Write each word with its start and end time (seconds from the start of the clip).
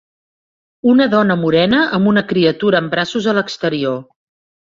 Una 0.93 1.05
dona 1.11 1.35
morena 1.41 1.81
amb 1.97 2.09
una 2.13 2.23
criatura 2.31 2.81
en 2.85 2.89
braços 2.95 3.29
a 3.35 3.37
l'exterior. 3.41 4.01